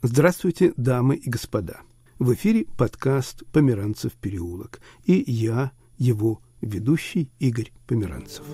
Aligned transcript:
Здравствуйте, 0.00 0.72
дамы 0.76 1.16
и 1.16 1.28
господа. 1.28 1.80
В 2.20 2.32
эфире 2.34 2.66
подкаст 2.76 3.42
«Померанцев 3.52 4.12
переулок» 4.12 4.80
и 5.04 5.24
я, 5.26 5.72
его 5.96 6.40
ведущий 6.60 7.32
Игорь 7.40 7.72
Померанцев. 7.88 8.44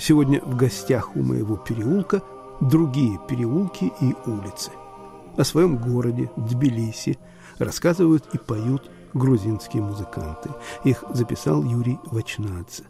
Сегодня 0.00 0.40
в 0.40 0.56
гостях 0.56 1.14
у 1.14 1.22
моего 1.22 1.58
переулка 1.58 2.22
другие 2.60 3.18
переулки 3.28 3.92
и 4.00 4.14
улицы. 4.26 4.70
О 5.36 5.44
своем 5.44 5.76
городе, 5.76 6.30
Тбилиси, 6.36 7.18
рассказывают 7.58 8.24
и 8.34 8.38
поют 8.38 8.90
грузинские 9.14 9.82
музыканты. 9.82 10.50
Их 10.84 11.04
записал 11.10 11.62
Юрий 11.62 11.98
Вачнадзе. 12.06 12.84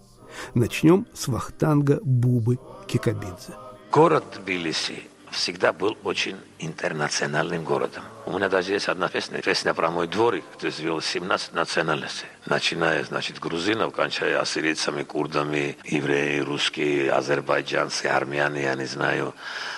Начнем 0.54 1.06
с 1.14 1.28
вахтанга 1.28 2.00
Бубы 2.02 2.58
Кикабидзе. 2.86 3.54
Город 3.92 4.24
Тбилиси 4.36 5.02
всегда 5.30 5.72
был 5.72 5.96
очень 6.04 6.36
интернациональным 6.58 7.64
городом. 7.64 8.02
У 8.26 8.32
меня 8.32 8.48
даже 8.48 8.72
есть 8.72 8.88
одна 8.88 9.08
песня, 9.08 9.40
песня 9.40 9.72
про 9.72 9.90
мой 9.90 10.06
дворик, 10.06 10.44
где 10.58 10.68
извел 10.68 11.00
17 11.00 11.54
национальностей. 11.54 12.26
Начиная, 12.46 13.02
значит, 13.04 13.38
грузинов, 13.38 13.94
кончая 13.94 14.40
ассирийцами, 14.40 15.02
курдами, 15.02 15.78
евреи, 15.84 16.40
русские, 16.40 17.12
азербайджанцы, 17.12 18.06
армяне, 18.06 18.62
я 18.62 18.74
не 18.74 18.86
знаю. 18.86 19.34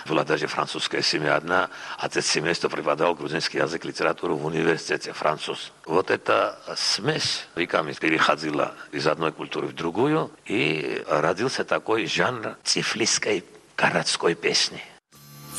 Была 0.07 0.25
даже 0.25 0.47
французская 0.47 1.03
семья 1.03 1.37
одна. 1.37 1.71
Отец 1.98 2.27
семейства 2.27 2.69
преподавал 2.69 3.15
грузинский 3.15 3.59
язык, 3.59 3.85
литературу 3.85 4.37
в 4.37 4.47
университете, 4.47 5.12
француз. 5.12 5.73
Вот 5.85 6.11
эта 6.11 6.59
смесь 6.77 7.47
веками 7.55 7.92
переходила 7.92 8.75
из 8.91 9.07
одной 9.07 9.33
культуры 9.33 9.69
в 9.69 9.75
другую, 9.75 10.31
и 10.47 11.05
родился 11.07 11.64
такой 11.64 12.07
жанр 12.07 12.57
цифлисской 12.64 13.45
городской 13.77 14.35
песни. 14.35 14.83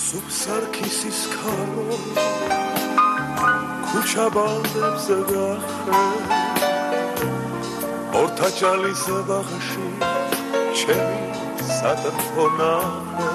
სუფსარქისის 0.05 1.21
ქარო 1.33 1.85
ქუჩა 3.87 4.25
ბალებზე 4.35 5.17
დახე 5.29 6.01
ორთაჭალის 8.21 9.03
ბაღში 9.29 9.87
ჩემი 10.79 11.21
სატრფო 11.77 12.45
ნახე. 12.59 13.31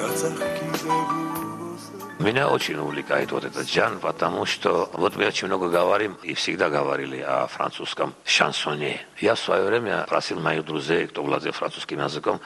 გაწახკიდებული 0.00 1.35
Меня 2.18 2.48
очень 2.48 2.76
увлекает 2.76 3.30
вот 3.30 3.44
этот 3.44 3.68
жанр, 3.68 3.98
потому 3.98 4.46
что 4.46 4.88
вот 4.94 5.16
мы 5.16 5.26
очень 5.26 5.48
много 5.48 5.68
говорим 5.68 6.16
и 6.22 6.32
всегда 6.32 6.70
говорили 6.70 7.20
о 7.20 7.46
французском 7.46 8.14
шансоне. 8.24 9.04
Я 9.20 9.34
в 9.34 9.38
свое 9.38 9.64
время 9.64 10.06
просил 10.08 10.40
моих 10.40 10.64
друзей, 10.64 11.08
кто 11.08 11.22
владел 11.22 11.52
французским 11.52 12.02
языком, 12.02 12.40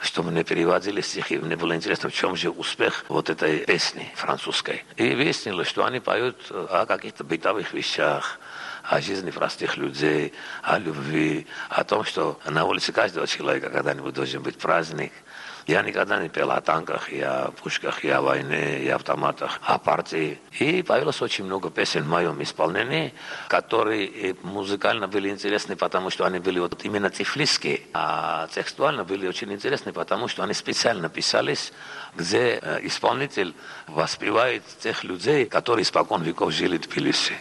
чтобы 0.00 0.32
мне 0.32 0.42
переводили 0.42 1.00
стихи. 1.02 1.38
Мне 1.38 1.56
было 1.56 1.76
интересно, 1.76 2.10
в 2.10 2.14
чем 2.14 2.34
же 2.34 2.50
успех 2.50 3.04
вот 3.08 3.30
этой 3.30 3.58
песни 3.58 4.10
французской. 4.16 4.84
И 4.96 5.14
выяснилось, 5.14 5.68
что 5.68 5.84
они 5.84 6.00
поют 6.00 6.36
о 6.50 6.84
каких-то 6.84 7.22
бытовых 7.22 7.72
вещах, 7.72 8.40
о 8.82 9.00
жизни 9.00 9.30
простых 9.30 9.76
людей, 9.76 10.32
о 10.64 10.80
любви, 10.80 11.46
о 11.68 11.84
том, 11.84 12.02
что 12.02 12.40
на 12.44 12.64
улице 12.64 12.90
каждого 12.90 13.28
человека 13.28 13.70
когда-нибудь 13.70 14.14
должен 14.14 14.42
быть 14.42 14.58
праздник– 14.58 15.12
Я 15.66 15.82
никогда 15.82 16.20
не 16.20 16.28
пел 16.28 16.50
о 16.50 16.60
танках, 16.60 17.12
и 17.12 17.20
о 17.20 17.52
пушках, 17.52 18.04
и 18.04 18.08
о 18.08 18.20
войне, 18.20 18.82
и 18.82 18.88
автоматах, 18.88 19.60
о 19.62 19.78
партии. 19.78 20.40
И 20.58 20.82
появилось 20.82 21.22
очень 21.22 21.44
много 21.44 21.70
песен 21.70 22.02
в 22.02 22.08
моем 22.08 22.42
исполнении, 22.42 23.14
которые 23.48 24.34
музыкально 24.42 25.06
были 25.06 25.28
интересны, 25.28 25.76
потому 25.76 26.10
что 26.10 26.24
они 26.24 26.40
были 26.40 26.58
вот 26.58 26.84
именно 26.84 27.10
тифлисские, 27.10 27.82
а 27.92 28.48
текстуально 28.48 29.04
были 29.04 29.26
очень 29.28 29.52
интересны, 29.52 29.92
потому 29.92 30.26
что 30.26 30.42
они 30.42 30.54
специально 30.54 31.08
писались, 31.08 31.72
где 32.14 32.60
исполнитель 32.82 33.54
воспевает 33.86 34.62
тех 34.80 35.02
людей, 35.04 35.46
которые 35.46 35.84
испокон 35.84 36.22
веков 36.22 36.52
жили 36.52 36.76
в 36.76 36.82
Тбилиси 36.82 37.34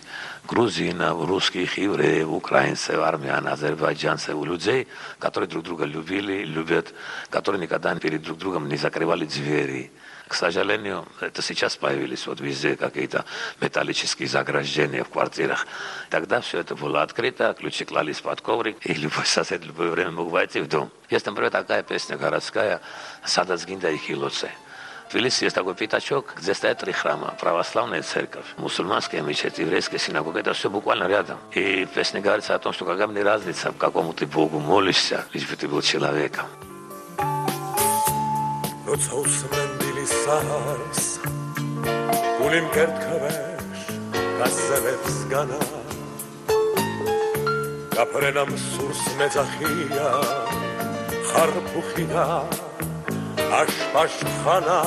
грузинов, 0.48 1.28
русских, 1.28 1.78
евреев, 1.78 2.28
украинцев, 2.30 3.00
армян, 3.00 3.48
азербайджанцев, 3.48 4.44
людей, 4.44 4.88
которые 5.20 5.48
друг 5.50 5.64
друга 5.64 5.86
любили, 5.86 6.44
любят, 6.44 6.94
которые 7.30 7.62
никогда 7.62 7.96
перед 7.96 8.24
друг 8.24 8.38
другом 8.38 8.68
не 8.68 8.78
закрывали 8.78 9.26
двери. 9.26 9.92
К 10.32 10.34
сожалению, 10.34 11.06
это 11.20 11.42
сейчас 11.42 11.76
появились 11.76 12.26
вот 12.26 12.40
везде 12.40 12.78
какие-то 12.78 13.26
металлические 13.60 14.30
заграждения 14.30 15.04
в 15.04 15.10
квартирах. 15.10 15.68
Тогда 16.10 16.40
все 16.40 16.60
это 16.60 16.74
было 16.74 17.02
открыто, 17.02 17.54
ключи 17.54 17.84
клались 17.84 18.22
под 18.22 18.40
коврик, 18.40 18.78
и 18.86 18.94
любой 18.94 19.26
сосед 19.26 19.64
в 19.64 19.66
любое 19.68 19.90
время 19.90 20.12
мог 20.12 20.32
войти 20.32 20.62
в 20.62 20.70
дом. 20.70 20.90
Есть, 21.10 21.26
например, 21.26 21.52
такая 21.52 21.84
песня 21.84 22.16
городская 22.16 22.80
«Садацгинда 23.26 23.92
и 23.92 23.98
Хилоце». 23.98 24.50
В 25.10 25.12
Тбилиси 25.12 25.44
есть 25.44 25.56
такой 25.56 25.76
пятачок, 25.76 26.34
где 26.38 26.54
стоят 26.54 26.80
три 26.80 26.94
храма. 26.94 27.36
Православная 27.38 28.02
церковь, 28.02 28.46
мусульманская 28.56 29.22
мечеть, 29.22 29.58
еврейская 29.58 30.00
синагога. 30.00 30.40
Это 30.40 30.54
все 30.54 30.70
буквально 30.70 31.10
рядом. 31.10 31.40
И 31.52 31.84
в 31.84 31.90
песне 31.90 32.22
говорится 32.22 32.56
о 32.56 32.60
том, 32.60 32.72
что 32.72 32.86
какая 32.86 33.08
мне 33.08 33.22
разница, 33.22 33.74
к 33.74 33.78
какому 33.78 34.14
ты 34.14 34.26
Богу 34.26 34.60
молишься, 34.60 35.26
лишь 35.34 35.46
бы 35.46 35.58
ты 35.58 35.68
был 35.68 35.82
человеком. 35.82 36.46
ნოცავს 38.86 39.38
მენდილი 39.52 40.06
სარს 40.10 41.02
გული 42.40 42.60
მკერდქავეშ 42.66 43.82
გასელებს 44.40 45.18
განა. 45.32 45.60
გაფრენა 47.96 48.44
მსურს 48.50 49.04
მეძახია 49.20 50.10
ხარფუხინა 51.30 52.26
აშპაშხანა 53.62 54.80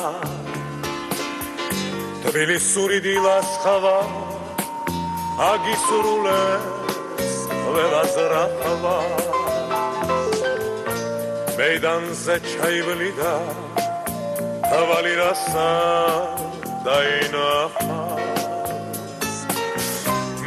თბილისური 2.25 2.99
დილას 3.07 3.51
ხავა 3.63 3.99
აგისრულებს 5.51 7.37
ყველას 7.63 8.15
რაყავა. 8.35 8.99
მეიდანზე 11.59 12.37
ჩაივლიდა 12.51 13.33
თვალი 14.71 15.15
რასა 15.21 15.69
დაინახა 16.85 17.99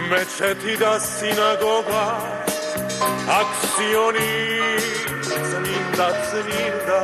მეჩეთი 0.09 0.75
და 0.81 0.91
სინაგოგა 1.05 2.03
აქსიონი 3.37 4.31
წმინდა 5.27 6.07
წმინდა 6.29 7.01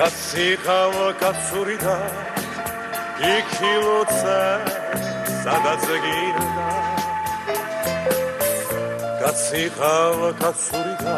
გაციხავ 0.00 0.96
კაცური 1.22 1.76
და 1.84 1.96
იქილოცე 3.32 4.40
სადაც 5.42 5.88
გირდა 6.04 6.68
გაციხავ 9.24 10.20
კაცური 10.42 10.94
და 11.02 11.16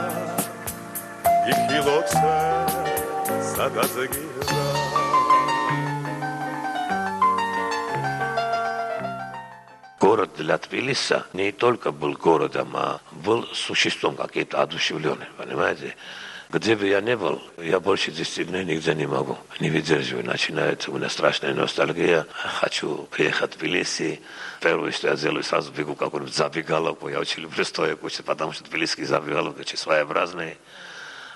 იქილოცე 1.52 2.57
Город 9.98 10.30
для 10.36 10.58
Тбилиса 10.58 11.26
не 11.32 11.50
только 11.50 11.90
был 11.90 12.12
городом, 12.12 12.76
а 12.76 13.00
был 13.10 13.48
существом 13.52 14.14
каким-то 14.14 14.62
одушевленным, 14.62 15.26
понимаете? 15.36 15.96
Где 16.50 16.76
бы 16.76 16.86
я 16.86 17.00
ни 17.00 17.16
был, 17.16 17.42
я 17.56 17.80
больше 17.80 18.12
10 18.12 18.46
дней 18.46 18.64
нигде 18.64 18.94
не 18.94 19.08
могу. 19.08 19.36
Не 19.58 19.70
выдерживаю. 19.70 20.24
Начинается 20.24 20.92
у 20.92 20.94
меня 20.96 21.08
страшная 21.08 21.52
ностальгия. 21.52 22.28
Хочу 22.30 23.08
приехать 23.10 23.56
в 23.56 23.58
Тбилиси. 23.58 24.20
Первое, 24.60 24.92
что 24.92 25.08
я 25.08 25.16
делаю, 25.16 25.42
сразу 25.42 25.72
бегу 25.72 25.94
в 25.94 25.96
какую-нибудь 25.96 26.32
забегаловку. 26.32 27.08
Я 27.08 27.18
очень 27.18 27.42
люблю 27.42 27.64
стоя 27.64 27.96
потому 27.96 28.52
что 28.52 28.62
тбилисские 28.62 29.06
забегаловки 29.06 29.62
очень 29.62 29.78
своеобразные. 29.78 30.58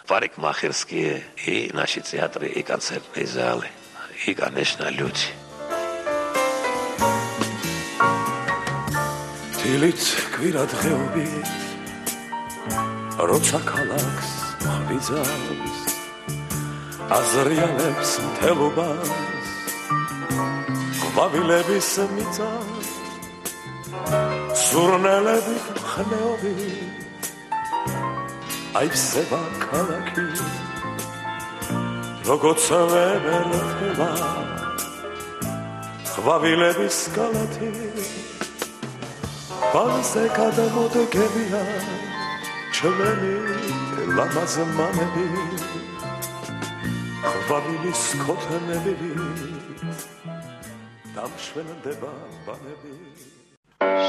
Парикмахерские 0.08 1.24
и 1.46 1.70
наши 1.74 2.02
театры, 2.02 2.48
и 2.48 2.64
концертные 2.64 3.28
залы. 3.28 3.68
И, 4.26 4.34
конечно, 4.34 4.90
люди. 4.90 5.28
დილით 9.68 10.04
კვირა 10.32 10.62
დღეობით 10.72 11.48
როცა 13.30 13.60
ქალაქს 13.68 14.30
ხბიძავს 14.64 15.82
აზრიანებს 17.18 18.14
მთელობას 18.28 19.12
ყვავილების 21.02 21.92
მიწას 22.14 22.94
ზურნელებით 24.64 25.84
ხნეობი 25.92 26.56
აი 28.73 28.89
ვსება 28.89 29.39
ქალაქი 29.63 30.27
როგორც 32.29 32.67
ვერხება 32.93 34.09
ხვავილების 36.13 36.99
კალათი 37.17 37.71
ბალზე 39.75 40.25
გადამოდგებია 40.39 41.63
ჩვენი 42.77 43.35
ლამაზ 44.17 44.55
მამები. 44.79 45.27
ხვავილის 47.29 48.03
ქოთნები 48.25 49.13
დამშვენდება 51.15 52.13
ბანები. 52.49 52.93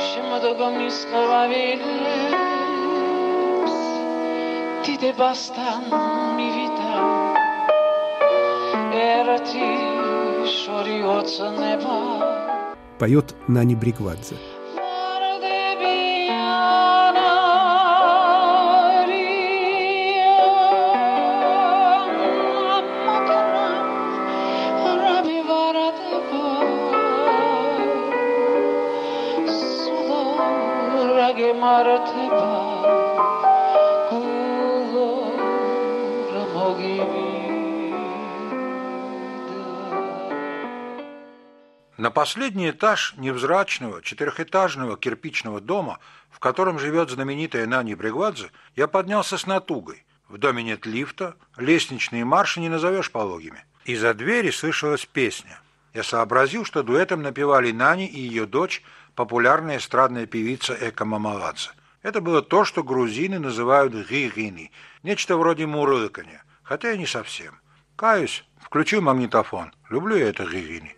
შემოდგომის 0.08 0.98
ხვავილებს 1.12 2.63
ti 4.84 4.98
devastan 4.98 5.88
mi 6.36 6.48
vita 6.52 6.94
Era 8.92 9.40
ti 9.40 9.68
шориоца 10.60 11.52
неба 11.52 12.00
Поет 13.00 13.36
Нани 13.48 13.76
Бригвадзе. 13.76 14.36
Marte 31.64 32.23
На 42.04 42.12
последний 42.12 42.70
этаж 42.70 43.14
невзрачного 43.16 44.02
четырехэтажного 44.02 44.98
кирпичного 44.98 45.62
дома, 45.62 46.00
в 46.32 46.40
котором 46.40 46.78
живет 46.78 47.10
знаменитая 47.10 47.66
Нани 47.66 47.96
Бригвадзе, 47.96 48.52
я 48.76 48.90
поднялся 48.90 49.38
с 49.38 49.48
натугой. 49.48 50.04
В 50.28 50.38
доме 50.38 50.64
нет 50.64 50.86
лифта, 50.86 51.38
лестничные 51.56 52.26
марши 52.26 52.60
не 52.60 52.68
назовешь 52.68 53.10
пологими. 53.10 53.64
Из-за 53.86 54.14
двери 54.14 54.52
слышалась 54.52 55.06
песня. 55.06 55.62
Я 55.94 56.04
сообразил, 56.04 56.66
что 56.66 56.84
дуэтом 56.84 57.22
напевали 57.22 57.72
Нани 57.72 58.06
и 58.06 58.20
ее 58.20 58.48
дочь, 58.48 58.84
популярная 59.16 59.78
эстрадная 59.78 60.26
певица 60.26 60.74
Эка 60.74 61.06
Мамаладзе. 61.06 61.70
Это 62.02 62.20
было 62.20 62.42
то, 62.42 62.66
что 62.66 62.84
грузины 62.84 63.40
называют 63.40 63.94
гигини, 63.94 64.74
нечто 65.04 65.38
вроде 65.38 65.68
мурлыканья, 65.68 66.44
хотя 66.64 66.92
и 66.92 66.98
не 66.98 67.08
совсем. 67.08 67.62
Каюсь, 67.96 68.44
включу 68.60 69.00
магнитофон. 69.00 69.72
Люблю 69.90 70.18
я 70.18 70.28
это 70.28 70.44
гигини. 70.44 70.98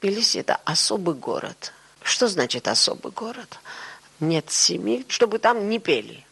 Тбилиси– 0.00 0.38
это 0.40 0.60
особый 0.64 1.14
город. 1.14 1.72
Что 2.02 2.28
значит 2.28 2.68
особый 2.68 3.12
город? 3.12 3.58
Нет 4.20 4.50
семьи, 4.50 5.04
чтобы 5.08 5.38
там 5.38 5.68
не 5.68 5.78
пели. 5.78 6.24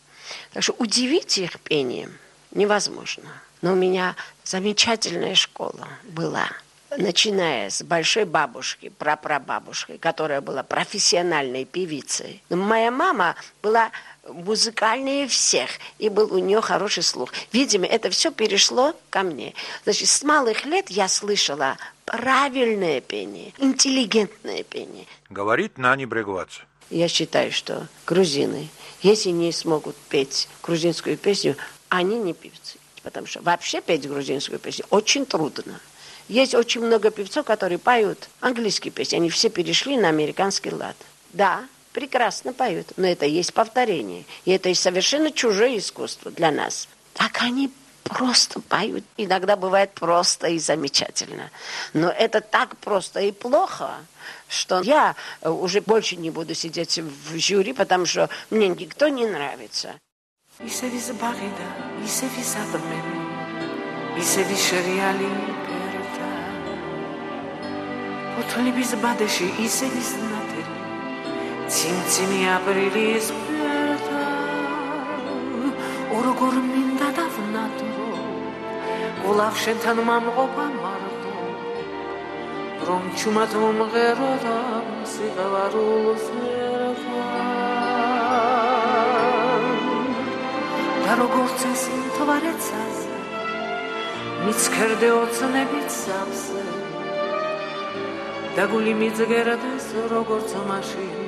Так 0.52 0.62
что 0.62 0.74
удивить 0.78 1.38
их 1.38 1.58
пением 1.60 2.18
невозможно. 2.50 3.30
Но 3.62 3.72
у 3.72 3.76
меня 3.76 4.16
замечательная 4.44 5.34
школа 5.34 5.88
была– 6.04 6.48
начиная 6.98 7.70
с 7.70 7.82
большой 7.82 8.24
бабушки, 8.24 8.90
прапрабабушки, 8.90 9.96
которая 9.96 10.40
была 10.40 10.62
профессиональной 10.62 11.64
певицей. 11.64 12.42
Моя 12.50 12.90
мама 12.90 13.34
была 13.62 13.90
музыкальнее 14.28 15.26
всех, 15.26 15.70
и 15.98 16.08
был 16.08 16.32
у 16.32 16.38
нее 16.38 16.60
хороший 16.60 17.02
слух. 17.02 17.32
Видимо, 17.52 17.86
это 17.86 18.10
все 18.10 18.30
перешло 18.30 18.94
ко 19.10 19.22
мне. 19.22 19.54
Значит, 19.84 20.08
с 20.08 20.22
малых 20.22 20.64
лет 20.64 20.90
я 20.90 21.08
слышала 21.08 21.76
правильное 22.04 23.00
пение, 23.00 23.52
интеллигентное 23.58 24.62
пение. 24.62 25.06
Говорит 25.30 25.78
Нани 25.78 26.06
Брегвац. 26.06 26.60
Я 26.90 27.08
считаю, 27.08 27.52
что 27.52 27.88
грузины, 28.06 28.69
если 29.00 29.30
не 29.30 29.50
смогут 29.50 29.96
петь 30.08 30.48
грузинскую 30.62 31.16
песню, 31.16 31.56
они 31.88 32.18
не 32.18 32.34
певцы. 32.34 32.78
Потому 33.02 33.26
что 33.26 33.40
вообще 33.42 33.80
петь 33.80 34.08
грузинскую 34.08 34.58
песню 34.58 34.84
очень 34.90 35.26
трудно. 35.26 35.80
Есть 36.28 36.54
очень 36.54 36.82
много 36.82 37.10
певцов, 37.10 37.44
которые 37.44 37.78
поют 37.78 38.28
английские 38.40 38.92
песни. 38.92 39.16
Они 39.16 39.28
все 39.28 39.48
перешли 39.50 39.96
на 39.96 40.08
американский 40.08 40.70
лад. 40.70 40.96
Да, 41.32 41.66
прекрасно 41.92 42.52
поют, 42.52 42.92
но 42.96 43.06
это 43.06 43.26
есть 43.26 43.52
повторение. 43.52 44.24
И 44.44 44.50
это 44.50 44.68
и 44.68 44.74
совершенно 44.74 45.30
чужое 45.30 45.78
искусство 45.78 46.30
для 46.30 46.50
нас. 46.50 46.88
Так 47.14 47.42
они 47.42 47.70
просто 48.02 48.60
поют. 48.60 49.04
Иногда 49.16 49.56
бывает 49.56 49.92
просто 49.92 50.48
и 50.48 50.58
замечательно. 50.58 51.50
Но 51.92 52.08
это 52.08 52.40
так 52.40 52.76
просто 52.78 53.20
и 53.20 53.32
плохо, 53.32 53.90
что 54.48 54.82
я 54.82 55.14
э, 55.40 55.50
уже 55.50 55.80
больше 55.80 56.16
не 56.16 56.30
буду 56.30 56.54
сидеть 56.54 56.98
в 56.98 57.38
жюри, 57.38 57.72
потому 57.72 58.06
что 58.06 58.28
мне 58.50 58.68
никто 58.68 59.08
не 59.08 59.26
нравится. 59.26 59.94
Potrebbe 68.38 68.78
bisbade 68.78 69.26
și 69.26 69.44
i 69.62 69.68
se 69.68 69.86
ციმციმი 71.72 72.40
აპრილის 72.52 73.28
პერთა 73.44 74.24
ორგორ 76.16 76.56
მინდა 76.64 77.06
დავნატო 77.19 78.08
გულავ 79.22 79.54
შენთან 79.62 80.02
მამყოფა 80.08 80.66
მარტო 80.74 81.32
რომ 82.88 83.06
ჩუმად 83.22 83.56
მომღერო 83.62 84.28
და 84.44 84.58
სიყვარულს 85.14 86.26
ერთა 86.50 87.25
და 91.06 91.16
როგორც 91.23 91.66
ეს 91.73 91.87
თვარეცაზე 92.18 93.16
მიცქერდე 94.44 95.11
ოცნებით 95.23 95.99
სავსე 96.02 96.68
და 98.61 98.70
გული 98.76 98.94
მიძგერდეს 99.00 99.92
როგორც 100.16 100.56
მაშინ 100.70 101.22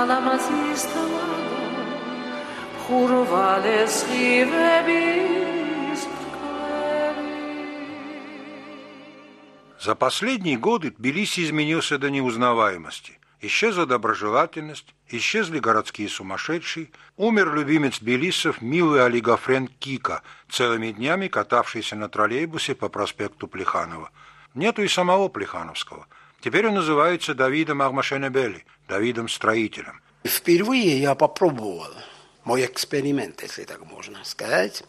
ვალამაზის 0.00 0.82
თვალა 0.90 1.26
ხურვალეს 2.82 3.96
ღირები 4.08 5.59
За 9.90 9.96
последние 9.96 10.56
годы 10.56 10.92
Тбилиси 10.92 11.40
изменился 11.42 11.98
до 11.98 12.10
неузнаваемости. 12.10 13.18
Исчезла 13.40 13.86
доброжелательность, 13.86 14.94
исчезли 15.08 15.58
городские 15.58 16.08
сумасшедшие, 16.08 16.90
умер 17.16 17.52
любимец 17.52 17.98
тбилисов 17.98 18.62
милый 18.62 19.04
олигофрен 19.04 19.66
Кика, 19.66 20.22
целыми 20.48 20.92
днями 20.92 21.26
катавшийся 21.26 21.96
на 21.96 22.08
троллейбусе 22.08 22.76
по 22.76 22.88
проспекту 22.88 23.48
Плеханова. 23.48 24.12
Нету 24.54 24.82
и 24.82 24.86
самого 24.86 25.26
Плехановского. 25.26 26.06
Теперь 26.40 26.68
он 26.68 26.74
называется 26.74 27.34
Давидом 27.34 27.82
Агмашенебели, 27.82 28.64
Давидом-строителем. 28.86 30.00
Впервые 30.24 31.00
я 31.00 31.16
попробовал, 31.16 31.88
мой 32.44 32.64
эксперимент, 32.64 33.42
если 33.42 33.64
так 33.64 33.84
можно 33.84 34.20
сказать, 34.22 34.84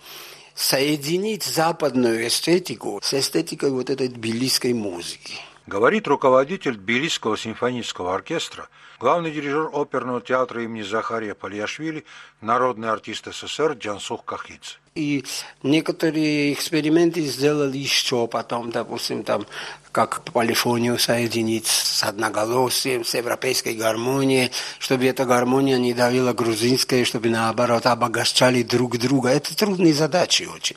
соединить 0.61 1.43
западную 1.43 2.27
эстетику 2.27 2.99
с 3.01 3.15
эстетикой 3.15 3.71
вот 3.71 3.89
этой 3.89 4.09
тбилисской 4.09 4.73
музыки. 4.73 5.39
Говорит 5.67 6.07
руководитель 6.07 6.75
Тбилисского 6.75 7.37
симфонического 7.37 8.15
оркестра, 8.15 8.67
главный 8.99 9.31
дирижер 9.31 9.69
оперного 9.71 10.19
театра 10.19 10.63
имени 10.63 10.81
Захария 10.81 11.35
Пальяшвили, 11.35 12.03
народный 12.41 12.89
артист 12.89 13.27
СССР 13.31 13.73
Джансух 13.73 14.25
Кахидзе. 14.25 14.77
И 14.95 15.23
некоторые 15.63 16.51
эксперименты 16.51 17.21
сделали 17.21 17.77
еще 17.77 18.27
потом, 18.27 18.71
допустим, 18.71 19.23
там, 19.23 19.45
как 19.93 20.23
полифонию 20.23 20.99
соединить 20.99 21.67
с 21.67 22.03
одноголосием, 22.03 23.05
с 23.05 23.13
европейской 23.13 23.75
гармонией, 23.75 24.51
чтобы 24.79 25.05
эта 25.05 25.25
гармония 25.25 25.77
не 25.77 25.93
давила 25.93 26.33
грузинской, 26.33 27.05
чтобы 27.05 27.29
наоборот 27.29 27.85
обогащали 27.85 28.63
друг 28.63 28.97
друга. 28.97 29.29
Это 29.29 29.55
трудные 29.55 29.93
задачи 29.93 30.43
очень. 30.43 30.75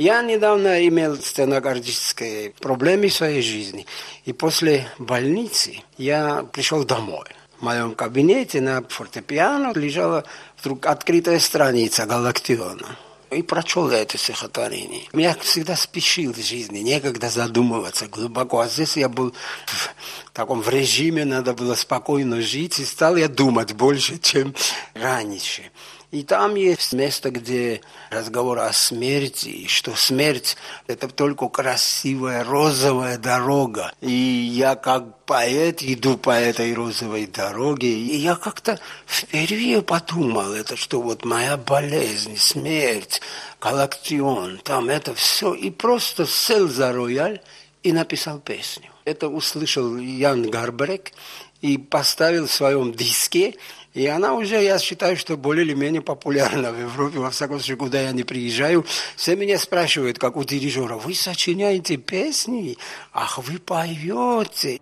Я 0.00 0.22
недавно 0.22 0.88
имел 0.88 1.18
стеногардические 1.20 2.52
проблемы 2.52 3.08
в 3.08 3.12
своей 3.12 3.42
жизни. 3.42 3.84
И 4.24 4.32
после 4.32 4.88
больницы 4.98 5.82
я 5.98 6.42
пришел 6.50 6.84
домой. 6.84 7.26
В 7.58 7.62
моем 7.64 7.94
кабинете 7.94 8.62
на 8.62 8.82
фортепиано 8.82 9.78
лежала 9.78 10.24
вдруг 10.58 10.86
открытая 10.86 11.38
страница 11.38 12.06
Галактиона 12.06 12.96
и 13.30 13.42
прочел 13.42 13.90
это 13.90 14.16
стихотворение. 14.16 15.02
Я 15.12 15.34
всегда 15.34 15.76
спешил 15.76 16.32
в 16.32 16.38
жизни, 16.40 16.78
некогда 16.78 17.28
задумываться 17.28 18.06
глубоко. 18.06 18.60
А 18.60 18.68
здесь 18.68 18.96
я 18.96 19.10
был 19.10 19.34
в 19.66 20.30
таком 20.32 20.62
в 20.62 20.68
режиме, 20.70 21.26
надо 21.26 21.52
было 21.52 21.74
спокойно 21.74 22.40
жить, 22.40 22.78
и 22.78 22.86
стал 22.86 23.16
я 23.16 23.28
думать 23.28 23.74
больше, 23.74 24.18
чем 24.18 24.54
раньше. 24.94 25.70
И 26.10 26.24
там 26.24 26.56
есть 26.56 26.92
место, 26.92 27.30
где 27.30 27.82
разговор 28.10 28.58
о 28.58 28.72
смерти, 28.72 29.68
что 29.68 29.94
смерть– 29.94 30.56
это 30.88 31.06
только 31.06 31.48
красивая 31.48 32.42
розовая 32.42 33.16
дорога. 33.16 33.92
И 34.00 34.10
я 34.10 34.74
как 34.74 35.24
поэт 35.24 35.84
иду 35.84 36.16
по 36.16 36.32
этой 36.32 36.74
розовой 36.74 37.26
дороге, 37.26 37.92
и 37.92 38.16
я 38.16 38.34
как-то 38.34 38.80
впервые 39.06 39.82
подумал, 39.82 40.52
это 40.52 40.74
что 40.74 41.00
вот 41.00 41.24
моя 41.24 41.56
болезнь, 41.56 42.36
смерть, 42.36 43.20
коллектион, 43.60 44.58
там 44.64 44.88
это 44.88 45.14
все, 45.14 45.54
и 45.54 45.70
просто 45.70 46.26
сел 46.26 46.66
за 46.66 46.92
рояль 46.92 47.40
и 47.84 47.92
написал 47.92 48.40
песню. 48.40 48.90
Это 49.04 49.28
услышал 49.28 49.96
Ян 49.96 50.50
Гарбрек 50.50 51.12
и 51.60 51.78
поставил 51.78 52.46
в 52.46 52.52
своем 52.52 52.92
диске, 52.92 53.54
и 53.92 54.06
она 54.06 54.34
уже, 54.34 54.62
я 54.62 54.78
считаю, 54.78 55.16
что 55.16 55.36
более 55.36 55.64
или 55.64 55.74
менее 55.74 56.00
популярна 56.00 56.70
в 56.70 56.80
Европе, 56.80 57.18
во 57.18 57.30
всяком 57.30 57.58
случае, 57.58 57.76
куда 57.76 58.00
я 58.00 58.12
не 58.12 58.22
приезжаю. 58.22 58.86
Все 59.16 59.34
меня 59.34 59.58
спрашивают, 59.58 60.18
как 60.18 60.36
у 60.36 60.44
дирижера, 60.44 60.96
вы 60.96 61.14
сочиняете 61.14 61.96
песни? 61.96 62.76
Ах, 63.12 63.38
вы 63.38 63.58
поете! 63.58 64.80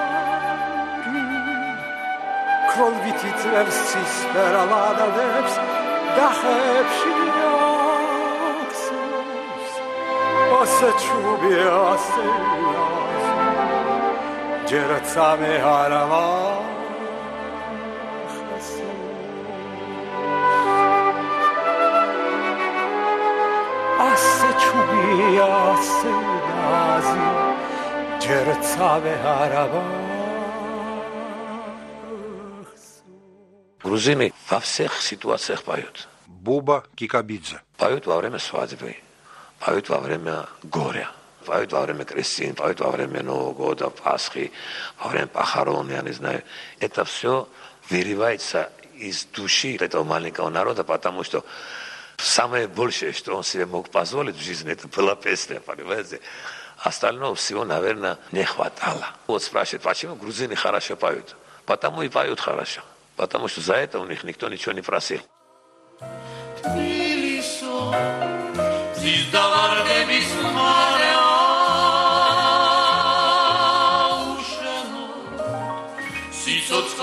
ქროლვით 2.72 3.20
იწევს 3.30 3.78
სისფერა 3.90 4.62
ლადადებს 4.72 5.54
დახებში 6.16 7.14
ახსოვს 8.62 9.76
ასე 10.58 10.90
ჩუბი 11.04 11.54
ასე 11.74 12.26
ჯერაც 14.72 15.14
ამე 15.28 15.54
არ 15.76 15.92
ამარ 16.02 16.51
Грузины 33.82 34.32
во 34.48 34.58
всех 34.58 35.02
ситуациях 35.02 35.64
поют. 35.64 36.08
Буба 36.26 36.84
Кикабидзе. 36.94 37.60
Поют 37.76 38.06
во 38.06 38.16
время 38.16 38.38
свадьбы, 38.38 38.96
поют 39.58 39.90
во 39.90 39.98
время 39.98 40.46
горя, 40.62 41.10
поют 41.44 41.72
во 41.72 41.82
время 41.82 42.06
крестин, 42.06 42.54
поют 42.54 42.80
во 42.80 42.90
время 42.90 43.22
Нового 43.22 43.52
года, 43.52 43.90
Пасхи, 43.90 44.50
во 44.98 45.10
время 45.10 45.26
похорон, 45.26 45.90
я 45.90 46.00
не 46.00 46.12
знаю. 46.12 46.42
Это 46.80 47.04
все 47.04 47.46
выливается 47.90 48.72
из 48.94 49.26
души 49.26 49.76
этого 49.76 50.04
маленького 50.04 50.48
народа, 50.48 50.84
потому 50.84 51.22
что 51.22 51.44
Самое 52.22 52.68
большее, 52.68 53.12
что 53.12 53.36
он 53.36 53.42
себе 53.42 53.66
мог 53.66 53.88
позволить 53.90 54.36
в 54.36 54.42
жизни, 54.42 54.70
это 54.70 54.86
была 54.86 55.16
песня, 55.16 55.58
понимаете? 55.58 56.20
Остального 56.82 57.34
всего, 57.36 57.64
наверное, 57.64 58.18
не 58.32 58.42
хватало. 58.42 59.06
Вот 59.28 59.44
спрашивают, 59.44 59.84
почему 59.84 60.16
грузины 60.16 60.56
хорошо 60.56 60.96
поют? 60.96 61.36
Потому 61.64 62.02
и 62.02 62.08
поют 62.08 62.40
хорошо. 62.40 62.82
Потому 63.14 63.46
что 63.46 63.60
за 63.60 63.74
это 63.74 64.00
у 64.00 64.06
них 64.06 64.24
никто 64.24 64.48
ничего 64.48 64.72
не 64.72 64.80
просил. 64.80 65.20
Тбилисо, 66.64 67.94
звезда 68.96 69.48
варде 69.48 70.06
бисмаре 70.06 71.12
аушену, 74.08 74.34
сисоц 76.32 76.94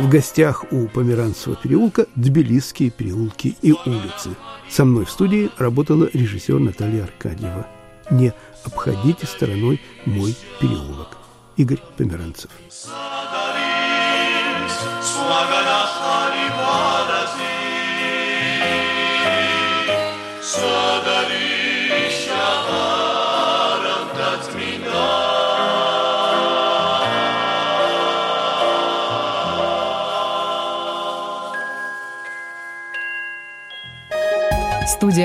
в 0.00 0.08
гостях 0.08 0.64
у 0.72 0.86
Померанцева 0.88 1.56
переулка 1.56 2.06
Тбилисские 2.16 2.90
переулки 2.90 3.56
и 3.60 3.72
улицы. 3.72 4.30
Со 4.68 4.84
мной 4.84 5.04
в 5.04 5.10
студии 5.10 5.50
работала 5.58 6.08
режиссер 6.12 6.58
Наталья 6.58 7.04
Аркадьева. 7.04 7.66
Не 8.10 8.32
обходите 8.64 9.26
стороной 9.26 9.80
мой 10.06 10.34
переулок. 10.60 11.18
Игорь 11.56 11.80
Померанцев. 11.98 12.50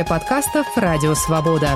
Подкастов 0.06 0.68
«Радио 0.78 1.14
Свобода». 1.16 1.76